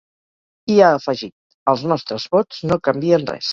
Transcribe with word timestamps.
I 0.75 0.77
ha 0.85 0.87
afegit: 1.01 1.33
‘Els 1.75 1.85
nostres 1.93 2.27
vots 2.39 2.65
no 2.73 2.81
canvien 2.91 3.33
res’. 3.33 3.47